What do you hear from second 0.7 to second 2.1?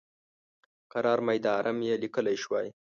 قرار میدارم یې